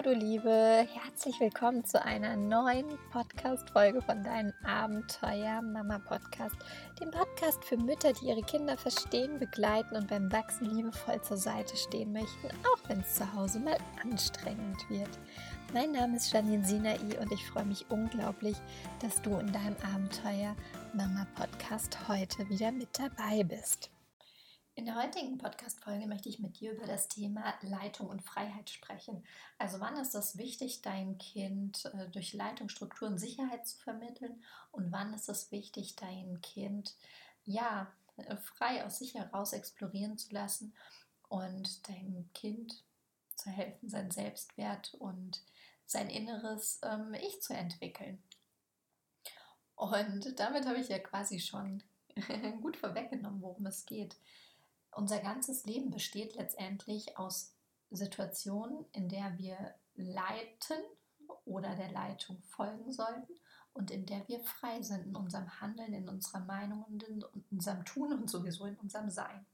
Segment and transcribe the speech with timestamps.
[0.00, 6.54] Hallo, du Liebe, herzlich willkommen zu einer neuen Podcast-Folge von deinem Abenteuer Mama Podcast,
[6.98, 11.76] dem Podcast für Mütter, die ihre Kinder verstehen, begleiten und beim Wachsen liebevoll zur Seite
[11.76, 15.18] stehen möchten, auch wenn es zu Hause mal anstrengend wird.
[15.74, 18.56] Mein Name ist Janine Sinai und ich freue mich unglaublich,
[19.02, 20.56] dass du in deinem Abenteuer
[20.94, 23.90] Mama Podcast heute wieder mit dabei bist.
[24.80, 29.22] In der heutigen Podcast-Folge möchte ich mit dir über das Thema Leitung und Freiheit sprechen.
[29.58, 35.12] Also, wann ist es wichtig, dein Kind äh, durch Leitungsstrukturen Sicherheit zu vermitteln und wann
[35.12, 36.94] ist es wichtig, dein Kind
[37.44, 40.72] ja äh, frei aus sich heraus explorieren zu lassen
[41.28, 42.82] und deinem Kind
[43.34, 45.42] zu helfen, seinen Selbstwert und
[45.84, 48.22] sein inneres ähm, Ich zu entwickeln.
[49.76, 51.82] Und damit habe ich ja quasi schon
[52.62, 54.16] gut vorweggenommen, worum es geht.
[54.92, 57.54] Unser ganzes Leben besteht letztendlich aus
[57.90, 60.78] Situationen, in der wir leiten
[61.44, 63.34] oder der Leitung folgen sollten
[63.72, 67.84] und in der wir frei sind in unserem Handeln, in unserer Meinung und in unserem
[67.84, 69.46] Tun und sowieso in unserem Sein.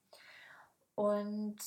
[0.95, 1.59] Und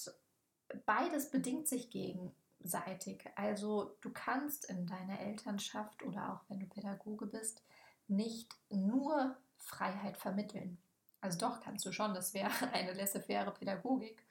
[0.86, 3.30] beides bedingt sich gegenseitig.
[3.36, 7.64] Also du kannst in deiner Elternschaft oder auch wenn du Pädagoge bist,
[8.08, 10.80] nicht nur Freiheit vermitteln.
[11.22, 14.26] Also doch kannst du schon, das wäre eine laissez-faire Pädagogik.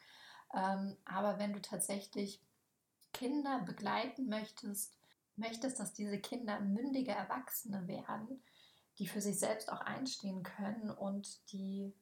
[0.54, 2.40] Ähm, aber wenn du tatsächlich
[3.12, 4.96] Kinder begleiten möchtest,
[5.36, 8.42] möchtest, dass diese Kinder mündige Erwachsene werden,
[8.98, 11.94] die für sich selbst auch einstehen können und die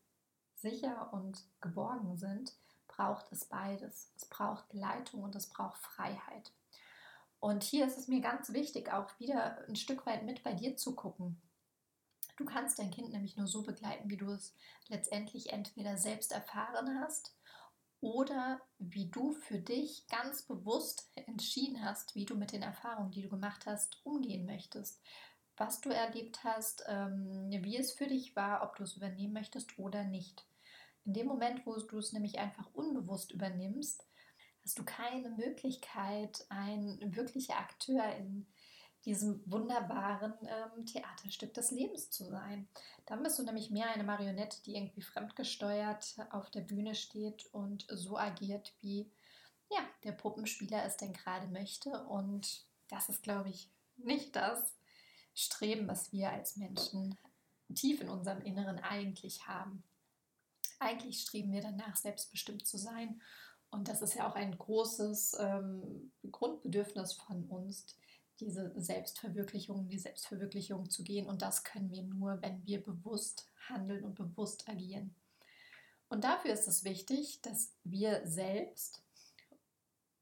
[0.55, 2.55] sicher und geborgen sind,
[2.89, 4.11] braucht es beides.
[4.17, 6.53] Es braucht Leitung und es braucht Freiheit.
[7.41, 10.77] Und hier ist es mir ganz wichtig, auch wieder ein Stück weit mit bei dir
[10.77, 11.41] zu gucken.
[12.37, 14.55] Du kannst dein Kind nämlich nur so begleiten, wie du es
[14.89, 17.35] letztendlich entweder selbst erfahren hast
[18.01, 23.23] oder wie du für dich ganz bewusst entschieden hast, wie du mit den Erfahrungen, die
[23.23, 25.01] du gemacht hast, umgehen möchtest.
[25.57, 29.79] Was du erlebt hast, ähm, wie es für dich war, ob du es übernehmen möchtest
[29.79, 30.47] oder nicht.
[31.07, 34.05] In dem Moment, wo du es nämlich einfach unbewusst übernimmst,
[34.63, 38.47] hast du keine Möglichkeit, ein wirklicher Akteur in
[39.07, 42.69] diesem wunderbaren ähm, Theaterstück des Lebens zu sein.
[43.07, 47.87] Dann bist du nämlich mehr eine Marionette, die irgendwie fremdgesteuert auf der Bühne steht und
[47.89, 49.11] so agiert, wie
[49.71, 52.05] ja, der Puppenspieler es denn gerade möchte.
[52.07, 54.77] Und das ist, glaube ich, nicht das
[55.35, 57.17] Streben, was wir als Menschen
[57.75, 59.85] tief in unserem Inneren eigentlich haben.
[60.79, 63.23] Eigentlich streben wir danach, selbstbestimmt zu sein.
[63.71, 67.87] Und das ist ja auch ein großes ähm, Grundbedürfnis von uns,
[68.41, 71.27] diese Selbstverwirklichung, die Selbstverwirklichung zu gehen.
[71.27, 75.15] Und das können wir nur, wenn wir bewusst handeln und bewusst agieren.
[76.09, 79.03] Und dafür ist es wichtig, dass wir selbst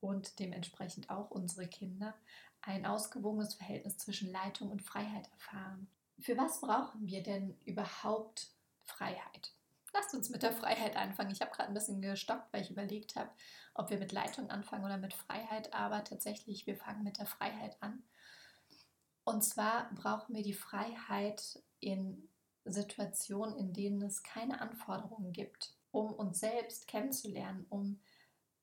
[0.01, 2.15] und dementsprechend auch unsere Kinder
[2.63, 5.89] ein ausgewogenes Verhältnis zwischen Leitung und Freiheit erfahren.
[6.19, 8.51] Für was brauchen wir denn überhaupt
[8.85, 9.53] Freiheit?
[9.95, 11.31] Lasst uns mit der Freiheit anfangen.
[11.31, 13.31] Ich habe gerade ein bisschen gestoppt, weil ich überlegt habe,
[13.75, 15.73] ob wir mit Leitung anfangen oder mit Freiheit.
[15.73, 18.03] Aber tatsächlich, wir fangen mit der Freiheit an.
[19.23, 22.29] Und zwar brauchen wir die Freiheit in
[22.65, 28.01] Situationen, in denen es keine Anforderungen gibt, um uns selbst kennenzulernen, um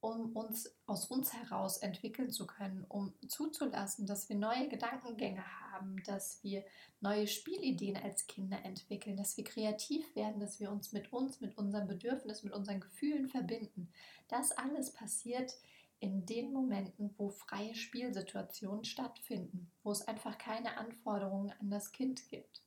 [0.02, 6.02] um uns aus uns heraus entwickeln zu können, um zuzulassen, dass wir neue Gedankengänge haben,
[6.06, 6.66] dass wir
[7.00, 11.56] neue Spielideen als Kinder entwickeln, dass wir kreativ werden, dass wir uns mit uns, mit
[11.58, 13.92] unseren Bedürfnissen, mit unseren Gefühlen verbinden.
[14.28, 15.54] Das alles passiert
[16.00, 22.28] in den Momenten, wo freie Spielsituationen stattfinden, wo es einfach keine Anforderungen an das Kind
[22.28, 22.64] gibt.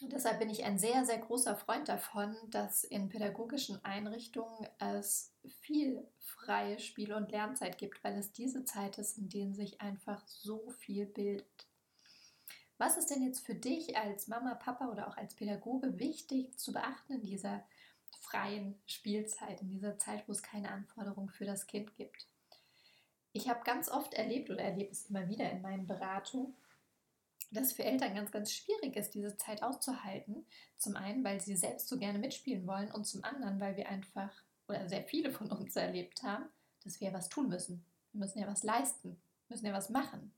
[0.00, 5.34] Und deshalb bin ich ein sehr, sehr großer Freund davon, dass in pädagogischen Einrichtungen es
[5.60, 10.26] viel freie Spiel- und Lernzeit gibt, weil es diese Zeit ist, in denen sich einfach
[10.26, 11.66] so viel bildet.
[12.78, 16.72] Was ist denn jetzt für dich als Mama, Papa oder auch als Pädagoge wichtig zu
[16.72, 17.62] beachten in dieser
[18.20, 22.26] freien Spielzeit, in dieser Zeit, wo es keine Anforderungen für das Kind gibt?
[23.32, 26.56] Ich habe ganz oft erlebt oder erlebe es immer wieder in meinen Beratungen,
[27.50, 30.46] das für Eltern ganz, ganz schwierig ist, diese Zeit auszuhalten.
[30.76, 34.30] Zum einen, weil sie selbst so gerne mitspielen wollen und zum anderen, weil wir einfach
[34.68, 36.48] oder sehr viele von uns erlebt haben,
[36.84, 37.84] dass wir ja was tun müssen.
[38.12, 40.32] Wir müssen ja was leisten, müssen ja was machen.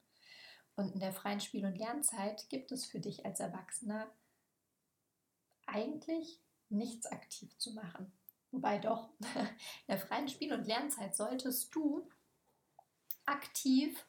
[0.75, 4.11] Und in der freien Spiel- und Lernzeit gibt es für dich als Erwachsener
[5.67, 8.11] eigentlich nichts aktiv zu machen.
[8.51, 9.49] Wobei doch, in
[9.89, 12.09] der freien Spiel- und Lernzeit solltest du
[13.27, 14.07] aktiv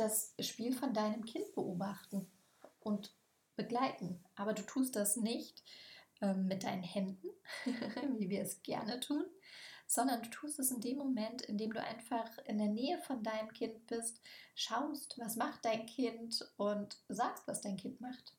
[0.00, 2.26] das Spiel von deinem Kind beobachten
[2.80, 3.14] und
[3.56, 4.24] begleiten.
[4.34, 5.62] Aber du tust das nicht
[6.20, 7.28] ähm, mit deinen Händen,
[8.16, 9.24] wie wir es gerne tun,
[9.86, 13.22] sondern du tust es in dem Moment, in dem du einfach in der Nähe von
[13.22, 14.20] deinem Kind bist,
[14.54, 18.34] schaust, was macht dein Kind und sagst, was dein Kind macht.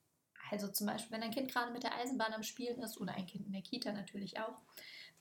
[0.49, 3.25] Also zum Beispiel, wenn dein Kind gerade mit der Eisenbahn am Spielen ist oder ein
[3.25, 4.57] Kind in der Kita natürlich auch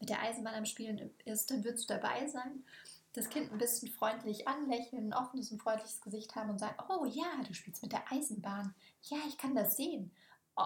[0.01, 2.65] mit der Eisenbahn am Spielen ist, dann wirst du dabei sein
[3.13, 7.05] das Kind ein bisschen freundlich anlächeln, ein offenes und freundliches Gesicht haben und sagen, oh
[7.05, 8.75] ja, du spielst mit der Eisenbahn.
[9.03, 10.13] Ja, ich kann das sehen.
[10.57, 10.63] Oh,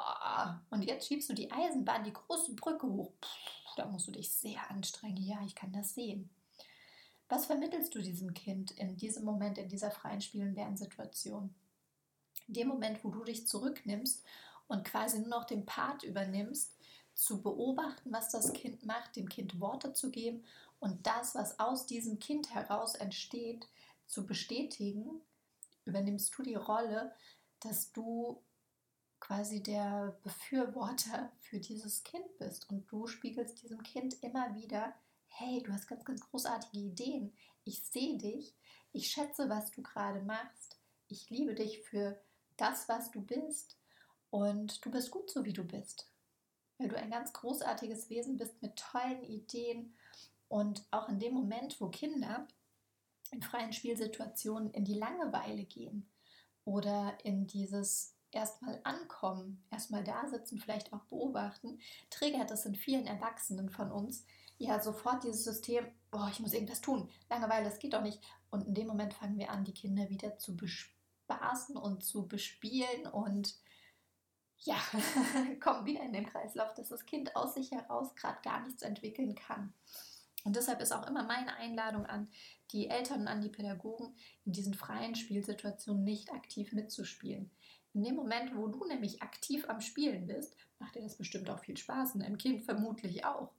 [0.71, 3.13] und jetzt schiebst du die Eisenbahn die große Brücke hoch.
[3.21, 5.23] Puh, da musst du dich sehr anstrengen.
[5.23, 6.31] Ja, ich kann das sehen.
[7.29, 11.55] Was vermittelst du diesem Kind in diesem Moment, in dieser freien Spiel- Lernsituation?
[12.49, 14.23] In dem Moment, wo du dich zurücknimmst
[14.69, 16.77] und quasi nur noch den Part übernimmst,
[17.15, 20.45] zu beobachten, was das Kind macht, dem Kind Worte zu geben
[20.81, 23.69] und das, was aus diesem Kind heraus entsteht,
[24.07, 25.21] zu bestätigen,
[25.85, 27.15] übernimmst du die Rolle,
[27.61, 28.43] dass du
[29.21, 34.95] quasi der Befürworter für dieses Kind bist und du spiegelst diesem Kind immer wieder,
[35.27, 37.33] hey, du hast ganz, ganz großartige Ideen,
[37.65, 38.55] ich sehe dich,
[38.93, 40.79] ich schätze, was du gerade machst,
[41.09, 42.21] ich liebe dich für
[42.57, 43.77] das, was du bist.
[44.31, 46.11] Und du bist gut so, wie du bist,
[46.79, 49.95] weil du ein ganz großartiges Wesen bist mit tollen Ideen
[50.49, 52.47] und auch in dem Moment, wo Kinder
[53.31, 56.09] in freien Spielsituationen in die Langeweile gehen
[56.65, 61.79] oder in dieses erstmal ankommen, erstmal da sitzen, vielleicht auch beobachten,
[62.11, 64.25] triggert es in vielen Erwachsenen von uns
[64.59, 68.21] ja sofort dieses System, oh, ich muss irgendwas tun, Langeweile, das geht doch nicht.
[68.51, 73.07] Und in dem Moment fangen wir an, die Kinder wieder zu bespaßen und zu bespielen
[73.13, 73.57] und
[74.65, 74.77] ja,
[75.61, 79.35] kommen wieder in den Kreislauf, dass das Kind aus sich heraus gerade gar nichts entwickeln
[79.35, 79.73] kann.
[80.45, 82.29] Und deshalb ist auch immer meine Einladung an
[82.73, 84.15] die Eltern und an die Pädagogen,
[84.45, 87.51] in diesen freien Spielsituationen nicht aktiv mitzuspielen.
[87.95, 91.61] In dem Moment, wo du nämlich aktiv am Spielen bist, macht dir das bestimmt auch
[91.61, 93.53] viel Spaß und deinem Kind vermutlich auch.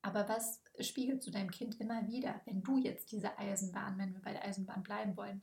[0.00, 4.20] Aber was spiegelst du deinem Kind immer wieder, wenn du jetzt diese Eisenbahn, wenn wir
[4.20, 5.42] bei der Eisenbahn bleiben wollen,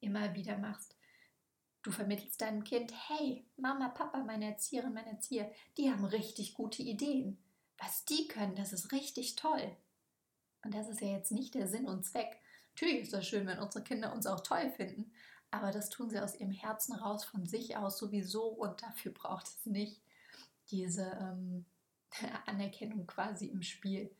[0.00, 0.95] immer wieder machst?
[1.86, 6.82] Du vermittelst deinem Kind, hey, Mama, Papa, meine Erzieherin, mein Erzieher, die haben richtig gute
[6.82, 7.38] Ideen
[7.78, 9.76] was die können, das ist richtig toll.
[10.64, 12.40] Und das ist ja jetzt nicht der Sinn und Zweck.
[12.74, 15.12] Natürlich ist das schön, wenn unsere Kinder uns auch toll finden,
[15.50, 19.46] aber das tun sie aus ihrem Herzen raus, von sich aus sowieso und dafür braucht
[19.46, 20.00] es nicht
[20.70, 21.64] diese ähm,
[22.46, 24.10] Anerkennung quasi im Spiel.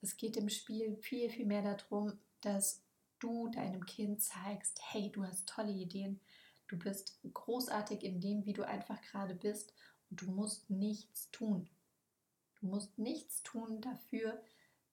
[0.00, 2.82] Es geht im Spiel viel, viel mehr darum, dass
[3.18, 6.20] du deinem Kind zeigst, hey, du hast tolle Ideen,
[6.68, 9.72] du bist großartig in dem, wie du einfach gerade bist
[10.10, 11.68] und du musst nichts tun.
[12.60, 14.42] Du musst nichts tun dafür,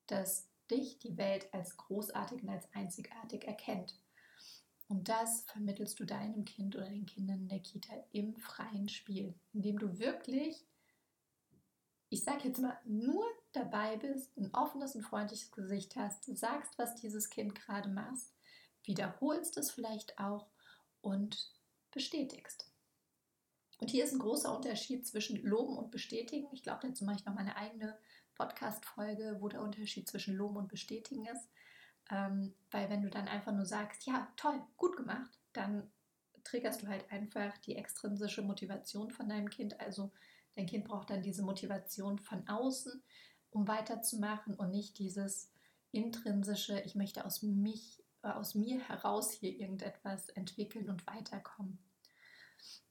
[0.08, 4.00] dass dich die Welt als großartig und als einzigartig erkennt.
[4.88, 9.34] Und das vermittelst du deinem Kind oder den Kindern in der Kita im freien Spiel,
[9.54, 10.66] indem du wirklich,
[12.10, 16.96] ich sage jetzt mal, nur dabei bist, ein offenes und freundliches Gesicht hast, sagst, was
[16.96, 18.28] dieses Kind gerade macht,
[18.84, 20.48] wiederholst es vielleicht auch
[21.02, 21.52] und
[21.94, 22.70] bestätigst.
[23.80, 26.48] Und hier ist ein großer Unterschied zwischen Loben und Bestätigen.
[26.54, 27.98] Ich glaube, dazu mache ich noch mal eine eigene
[28.36, 31.50] Podcast-Folge, wo der Unterschied zwischen Loben und Bestätigen ist.
[32.10, 35.92] Ähm, weil wenn du dann einfach nur sagst, ja, toll, gut gemacht, dann
[36.44, 39.80] triggerst du halt einfach die extrinsische Motivation von deinem Kind.
[39.80, 40.12] Also
[40.56, 43.02] dein Kind braucht dann diese Motivation von außen,
[43.52, 45.52] um weiterzumachen und nicht dieses
[45.92, 51.78] intrinsische, ich möchte aus mich, aus mir heraus hier irgendetwas entwickeln und weiterkommen.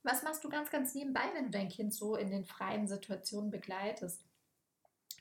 [0.02, 3.50] Was machst du ganz, ganz nebenbei, wenn du dein Kind so in den freien Situationen
[3.50, 4.24] begleitest?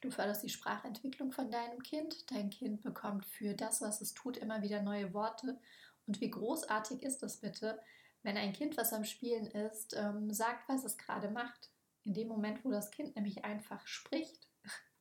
[0.02, 2.32] Du förderst die Sprachentwicklung von deinem Kind.
[2.32, 5.60] Dein Kind bekommt für das, was es tut, immer wieder neue Worte.
[6.08, 7.80] Und wie großartig ist das bitte,
[8.24, 11.70] wenn ein Kind, was am Spielen ist, ähm, sagt, was es gerade macht.
[12.04, 14.50] In dem Moment, wo das Kind nämlich einfach spricht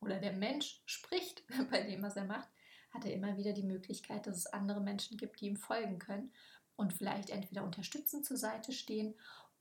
[0.01, 2.49] oder der Mensch spricht bei dem, was er macht,
[2.91, 6.33] hat er immer wieder die Möglichkeit, dass es andere Menschen gibt, die ihm folgen können
[6.77, 9.15] und vielleicht entweder unterstützend zur Seite stehen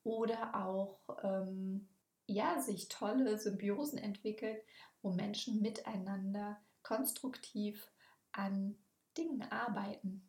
[0.03, 1.87] oder auch ähm,
[2.25, 4.61] ja, sich tolle Symbiosen entwickelt,
[5.01, 7.91] wo Menschen miteinander konstruktiv
[8.31, 8.75] an
[9.17, 10.23] Dingen arbeiten.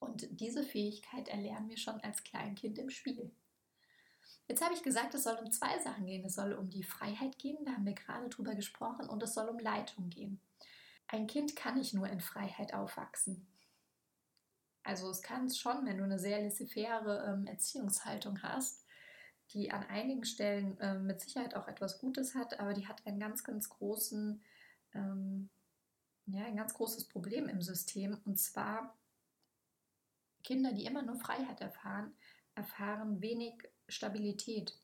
[0.00, 3.32] Und diese Fähigkeit erlernen wir schon als Kleinkind im Spiel.
[4.46, 6.24] Jetzt habe ich gesagt, es soll um zwei Sachen gehen.
[6.24, 9.48] Es soll um die Freiheit gehen, da haben wir gerade drüber gesprochen, und es soll
[9.48, 10.40] um Leitung gehen.
[11.08, 13.46] Ein Kind kann nicht nur in Freiheit aufwachsen.
[14.82, 18.84] Also es kann es schon, wenn du eine sehr laissez-faire ähm, Erziehungshaltung hast,
[19.52, 23.18] die an einigen Stellen äh, mit Sicherheit auch etwas Gutes hat, aber die hat einen
[23.18, 24.42] ganz, ganz großen,
[24.94, 25.48] ähm,
[26.26, 28.18] ja, ein ganz großes Problem im System.
[28.24, 28.96] Und zwar
[30.44, 32.14] Kinder, die immer nur Freiheit erfahren,
[32.54, 33.54] erfahren wenig
[33.88, 34.78] Stabilität.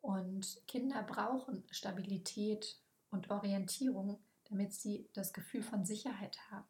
[0.00, 2.80] Und Kinder brauchen Stabilität
[3.10, 6.66] und Orientierung, damit sie das Gefühl von Sicherheit haben.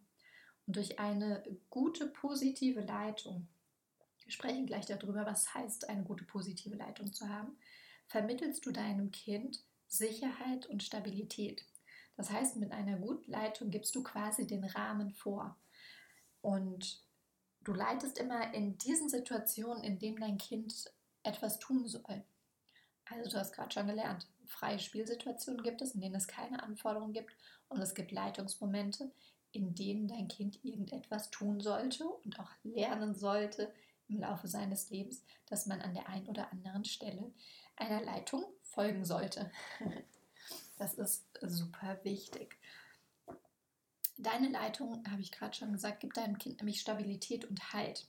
[0.66, 3.48] Und durch eine gute positive Leitung,
[4.24, 7.56] wir sprechen gleich darüber, was heißt, eine gute positive Leitung zu haben,
[8.08, 11.64] vermittelst du deinem Kind Sicherheit und Stabilität.
[12.16, 15.56] Das heißt, mit einer guten Leitung gibst du quasi den Rahmen vor.
[16.40, 17.04] Und
[17.62, 20.92] du leitest immer in diesen Situationen, in denen dein Kind
[21.22, 22.24] etwas tun soll.
[23.10, 27.12] Also du hast gerade schon gelernt, freie Spielsituationen gibt es, in denen es keine Anforderungen
[27.12, 27.36] gibt
[27.68, 29.10] und es gibt Leitungsmomente,
[29.52, 33.72] in denen dein Kind irgendetwas tun sollte und auch lernen sollte
[34.08, 37.32] im Laufe seines Lebens, dass man an der einen oder anderen Stelle
[37.76, 39.50] einer Leitung folgen sollte.
[40.78, 42.58] Das ist super wichtig.
[44.18, 48.06] Deine Leitung, habe ich gerade schon gesagt, gibt deinem Kind nämlich Stabilität und Halt.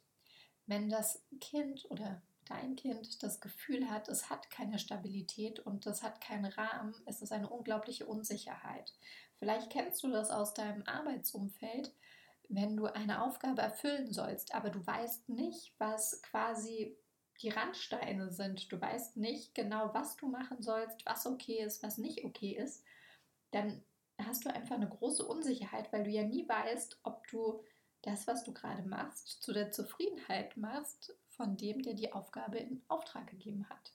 [0.66, 6.04] Wenn das Kind oder dein Kind das Gefühl hat, es hat keine Stabilität und es
[6.04, 8.94] hat keinen Rahmen, ist es eine unglaubliche Unsicherheit.
[9.40, 11.94] Vielleicht kennst du das aus deinem Arbeitsumfeld,
[12.50, 16.98] wenn du eine Aufgabe erfüllen sollst, aber du weißt nicht, was quasi
[17.42, 18.72] die Randsteine sind.
[18.72, 22.84] Du weißt nicht genau, was du machen sollst, was okay ist, was nicht okay ist.
[23.52, 23.84] Dann
[24.18, 27.62] hast du einfach eine große Unsicherheit, weil du ja nie weißt, ob du
[28.02, 32.82] das, was du gerade machst, zu der Zufriedenheit machst von dem, der die Aufgabe in
[32.88, 33.94] Auftrag gegeben hat.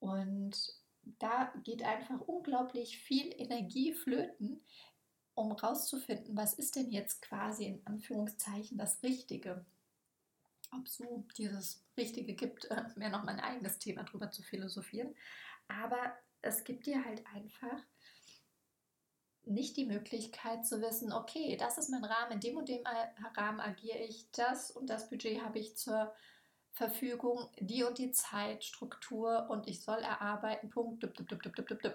[0.00, 4.64] Und da geht einfach unglaublich viel Energie flöten,
[5.34, 9.64] um rauszufinden, was ist denn jetzt quasi in Anführungszeichen das Richtige.
[10.72, 15.14] Ob so dieses Richtige gibt, äh, wäre noch mein eigenes Thema drüber zu philosophieren.
[15.68, 17.80] Aber es gibt dir halt einfach
[19.46, 22.82] nicht die Möglichkeit zu wissen, okay, das ist mein Rahmen, in dem und dem
[23.36, 26.14] Rahmen agiere ich, das und das Budget habe ich zur
[26.74, 31.54] Verfügung, die und die Zeit, Struktur und ich soll erarbeiten, Punkt, dup, dup, dup, dup,
[31.54, 31.94] dup, dup.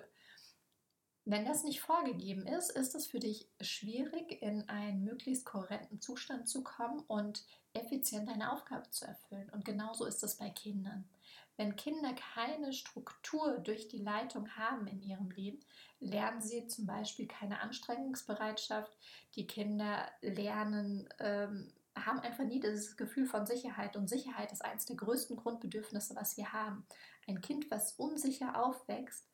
[1.25, 6.47] Wenn das nicht vorgegeben ist, ist es für dich schwierig, in einen möglichst kohärenten Zustand
[6.47, 7.43] zu kommen und
[7.73, 9.49] effizient deine Aufgabe zu erfüllen.
[9.49, 11.07] Und genauso ist es bei Kindern.
[11.57, 15.59] Wenn Kinder keine Struktur durch die Leitung haben in ihrem Leben,
[15.99, 18.97] lernen sie zum Beispiel keine Anstrengungsbereitschaft.
[19.35, 23.95] Die Kinder lernen ähm, haben einfach nie dieses Gefühl von Sicherheit.
[23.95, 26.85] Und Sicherheit ist eines der größten Grundbedürfnisse, was wir haben.
[27.27, 29.25] Ein Kind, was unsicher aufwächst,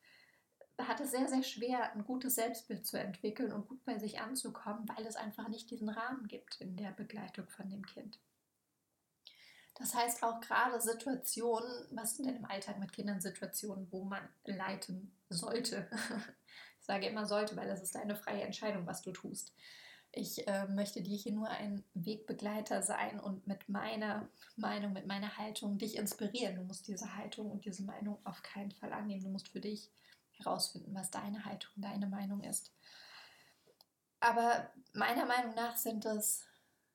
[0.78, 4.86] hat es sehr, sehr schwer, ein gutes Selbstbild zu entwickeln und gut bei sich anzukommen,
[4.94, 8.18] weil es einfach nicht diesen Rahmen gibt in der Begleitung von dem Kind.
[9.78, 14.26] Das heißt auch gerade Situationen, was sind denn im Alltag mit Kindern Situationen, wo man
[14.44, 15.88] leiten sollte?
[16.78, 19.52] Ich sage immer sollte, weil das ist deine freie Entscheidung, was du tust.
[20.18, 25.36] Ich äh, möchte dir hier nur ein Wegbegleiter sein und mit meiner Meinung, mit meiner
[25.36, 26.56] Haltung dich inspirieren.
[26.56, 29.24] Du musst diese Haltung und diese Meinung auf keinen Fall annehmen.
[29.24, 29.90] Du musst für dich
[30.32, 32.72] herausfinden, was deine Haltung, deine Meinung ist.
[34.20, 36.46] Aber meiner Meinung nach sind es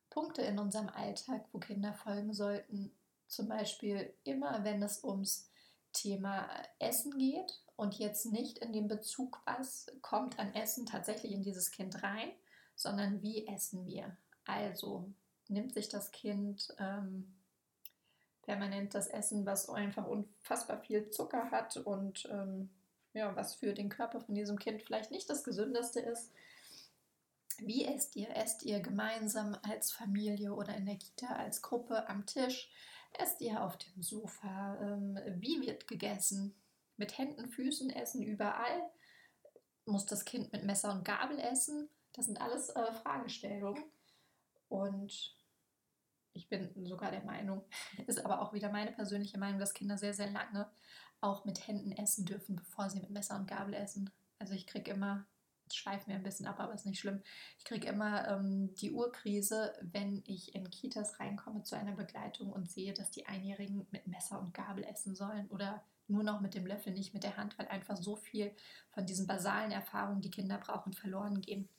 [0.09, 2.91] Punkte in unserem Alltag, wo Kinder folgen sollten.
[3.27, 5.47] Zum Beispiel immer, wenn es ums
[5.93, 6.49] Thema
[6.79, 11.69] Essen geht und jetzt nicht in dem Bezug, was kommt an Essen tatsächlich in dieses
[11.69, 12.31] Kind rein,
[12.81, 14.15] sondern wie essen wir.
[14.45, 15.11] Also
[15.47, 17.33] nimmt sich das Kind ähm,
[18.41, 22.69] permanent das Essen, was einfach unfassbar viel Zucker hat und ähm,
[23.13, 26.31] ja, was für den Körper von diesem Kind vielleicht nicht das gesündeste ist.
[27.59, 28.35] Wie esst ihr?
[28.35, 32.71] Esst ihr gemeinsam als Familie oder in der Kita als Gruppe am Tisch?
[33.13, 34.77] Esst ihr auf dem Sofa?
[34.81, 36.55] Ähm, wie wird gegessen?
[36.97, 38.89] Mit Händen, Füßen essen überall?
[39.85, 41.89] Muss das Kind mit Messer und Gabel essen?
[42.13, 43.83] Das sind alles äh, Fragestellungen.
[44.67, 45.35] Und
[46.33, 47.63] ich bin sogar der Meinung,
[48.07, 50.69] ist aber auch wieder meine persönliche Meinung, dass Kinder sehr, sehr lange
[51.19, 54.09] auch mit Händen essen dürfen, bevor sie mit Messer und Gabel essen.
[54.39, 55.25] Also ich kriege immer,
[55.67, 57.21] es schweift mir ein bisschen ab, aber ist nicht schlimm,
[57.59, 62.71] ich kriege immer ähm, die Urkrise, wenn ich in Kitas reinkomme zu einer Begleitung und
[62.71, 66.65] sehe, dass die Einjährigen mit Messer und Gabel essen sollen oder nur noch mit dem
[66.65, 68.53] Löffel, nicht mit der Hand, weil einfach so viel
[68.89, 71.69] von diesen basalen Erfahrungen, die Kinder brauchen, verloren gehen.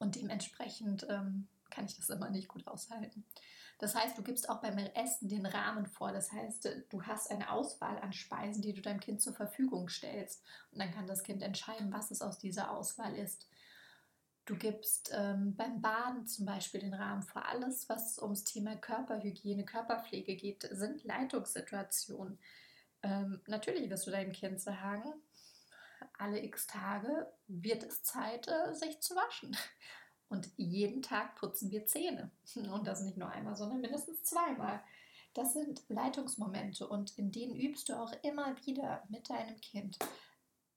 [0.00, 3.24] Und dementsprechend ähm, kann ich das immer nicht gut aushalten.
[3.78, 6.12] Das heißt, du gibst auch beim Essen den Rahmen vor.
[6.12, 10.42] Das heißt, du hast eine Auswahl an Speisen, die du deinem Kind zur Verfügung stellst.
[10.72, 13.48] Und dann kann das Kind entscheiden, was es aus dieser Auswahl ist.
[14.44, 17.46] Du gibst ähm, beim Baden zum Beispiel den Rahmen vor.
[17.46, 22.38] Alles, was ums Thema Körperhygiene, Körperpflege geht, sind Leitungssituationen.
[23.02, 25.04] Ähm, natürlich wirst du deinem Kind sagen,
[26.20, 29.56] alle x Tage wird es Zeit, äh, sich zu waschen.
[30.28, 32.30] Und jeden Tag putzen wir Zähne.
[32.72, 34.82] Und das nicht nur einmal, sondern mindestens zweimal.
[35.34, 39.96] Das sind Leitungsmomente und in denen übst du auch immer wieder mit deinem Kind.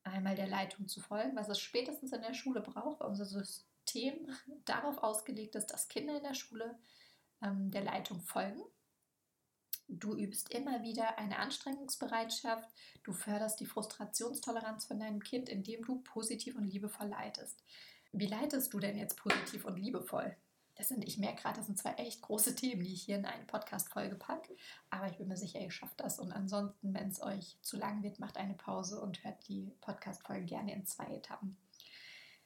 [0.03, 4.27] einmal der Leitung zu folgen, was es spätestens in der Schule braucht, weil unser System
[4.65, 6.77] darauf ausgelegt ist, dass Kinder in der Schule
[7.41, 8.62] ähm, der Leitung folgen.
[9.87, 12.69] Du übst immer wieder eine Anstrengungsbereitschaft.
[13.03, 17.63] Du förderst die Frustrationstoleranz von deinem Kind, indem du positiv und liebevoll leitest.
[18.11, 20.35] Wie leitest du denn jetzt positiv und liebevoll?
[20.75, 23.25] Das sind, ich merke gerade, das sind zwei echt große Themen, die ich hier in
[23.25, 24.55] eine Podcast-Folge packe.
[24.89, 26.19] Aber ich bin mir sicher, ihr schafft das.
[26.19, 30.45] Und ansonsten, wenn es euch zu lang wird, macht eine Pause und hört die Podcast-Folge
[30.45, 31.57] gerne in zwei Etappen.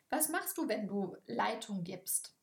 [0.10, 2.37] Was machst du, wenn du Leitung gibst?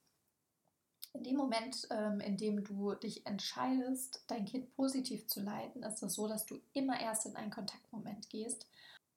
[1.14, 6.02] In dem Moment, ähm, in dem du dich entscheidest, dein Kind positiv zu leiten, ist
[6.02, 8.66] es so, dass du immer erst in einen Kontaktmoment gehst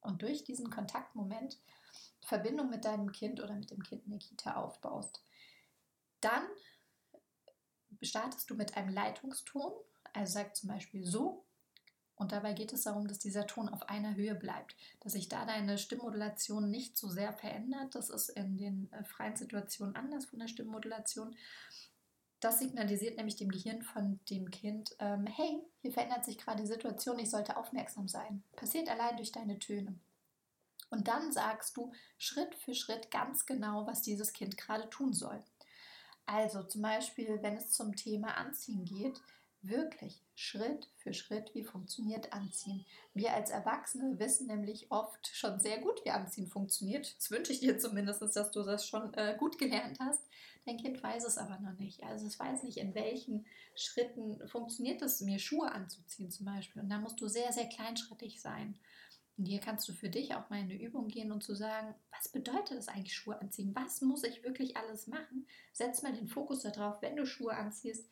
[0.00, 1.58] und durch diesen Kontaktmoment
[2.20, 5.22] Verbindung mit deinem Kind oder mit dem Kind in der Kita aufbaust.
[6.20, 6.44] Dann
[8.02, 9.72] startest du mit einem Leitungston,
[10.12, 11.44] also sag zum Beispiel so.
[12.16, 15.46] Und dabei geht es darum, dass dieser Ton auf einer Höhe bleibt, dass sich da
[15.46, 17.94] deine Stimmmodulation nicht so sehr verändert.
[17.94, 21.36] Das ist in den äh, freien Situationen anders von der Stimmmodulation.
[22.40, 26.68] Das signalisiert nämlich dem Gehirn von dem Kind, ähm, hey, hier verändert sich gerade die
[26.68, 28.44] Situation, ich sollte aufmerksam sein.
[28.54, 29.98] Passiert allein durch deine Töne.
[30.90, 35.42] Und dann sagst du Schritt für Schritt ganz genau, was dieses Kind gerade tun soll.
[36.26, 39.20] Also zum Beispiel, wenn es zum Thema Anziehen geht,
[39.62, 42.84] wirklich Schritt für Schritt, wie funktioniert Anziehen.
[43.14, 47.16] Wir als Erwachsene wissen nämlich oft schon sehr gut, wie Anziehen funktioniert.
[47.16, 50.22] Das wünsche ich dir zumindest, dass du das schon äh, gut gelernt hast.
[50.64, 52.02] Dein Kind weiß es aber noch nicht.
[52.04, 56.82] Also es weiß nicht, in welchen Schritten funktioniert es, mir Schuhe anzuziehen zum Beispiel.
[56.82, 58.78] Und da musst du sehr, sehr kleinschrittig sein.
[59.38, 61.94] Und hier kannst du für dich auch mal in eine Übung gehen und zu sagen,
[62.10, 63.72] was bedeutet es eigentlich Schuhe anziehen?
[63.74, 65.46] Was muss ich wirklich alles machen?
[65.72, 68.08] Setz mal den Fokus darauf, wenn du Schuhe anziehst,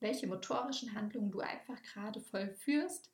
[0.00, 3.10] welche motorischen Handlungen du einfach gerade vollführst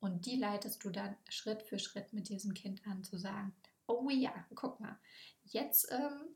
[0.00, 3.54] und die leitest du dann Schritt für Schritt mit diesem Kind an, zu sagen,
[3.86, 4.98] oh ja, guck mal,
[5.44, 6.34] jetzt ähm,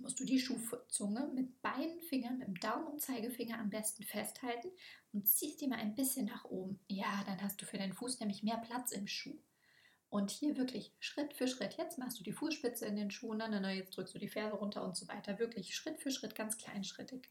[0.00, 4.70] musst du die Schuhzunge mit beiden Fingern, mit dem Daumen und Zeigefinger am besten festhalten
[5.12, 6.80] und ziehst die mal ein bisschen nach oben.
[6.88, 9.38] Ja, dann hast du für deinen Fuß nämlich mehr Platz im Schuh.
[10.10, 11.76] Und hier wirklich Schritt für Schritt.
[11.76, 14.56] Jetzt machst du die Fußspitze in den Schuhen, dann, dann jetzt drückst du die Ferse
[14.56, 15.38] runter und so weiter.
[15.38, 17.28] Wirklich Schritt für Schritt, ganz kleinschrittig.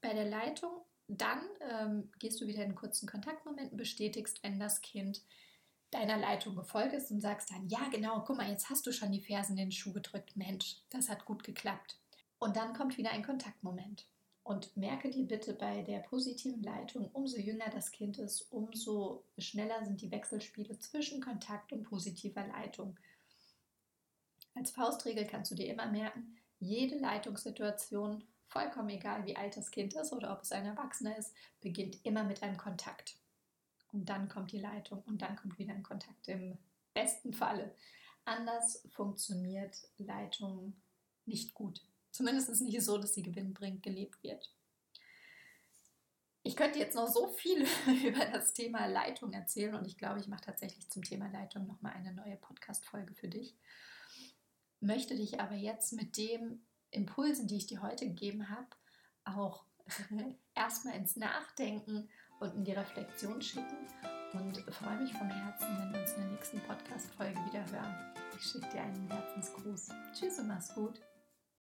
[0.00, 5.22] Bei der Leitung, dann ähm, gehst du wieder in kurzen Kontaktmomenten, bestätigst, wenn das Kind
[5.90, 9.10] deiner Leitung gefolgt ist und sagst dann, ja genau, guck mal, jetzt hast du schon
[9.10, 10.36] die Fersen in den Schuh gedrückt.
[10.36, 11.98] Mensch, das hat gut geklappt.
[12.38, 14.06] Und dann kommt wieder ein Kontaktmoment.
[14.42, 19.84] Und merke dir bitte bei der positiven Leitung, umso jünger das Kind ist, umso schneller
[19.84, 22.98] sind die Wechselspiele zwischen Kontakt und positiver Leitung.
[24.54, 29.94] Als Faustregel kannst du dir immer merken, jede Leitungssituation, vollkommen egal wie alt das Kind
[29.94, 33.16] ist oder ob es ein Erwachsener ist, beginnt immer mit einem Kontakt.
[33.92, 36.58] Und dann kommt die Leitung und dann kommt wieder ein Kontakt im
[36.92, 37.74] besten Falle.
[38.24, 40.74] Anders funktioniert Leitung
[41.24, 41.86] nicht gut.
[42.10, 44.52] Zumindest nicht so, dass sie gewinnbringend gelebt wird.
[46.42, 47.66] Ich könnte jetzt noch so viel
[48.06, 51.92] über das Thema Leitung erzählen und ich glaube, ich mache tatsächlich zum Thema Leitung nochmal
[51.92, 53.54] eine neue Podcast-Folge für dich.
[54.80, 58.68] Möchte dich aber jetzt mit den Impulsen, die ich dir heute gegeben habe,
[59.24, 59.64] auch
[60.54, 62.08] erstmal ins Nachdenken
[62.40, 63.86] und in die Reflexion schicken
[64.32, 68.14] und freue mich von Herzen, wenn wir uns in der nächsten Podcast-Folge wieder hören.
[68.36, 69.88] Ich schicke dir einen Herzensgruß.
[70.12, 71.00] Tschüss und mach's gut.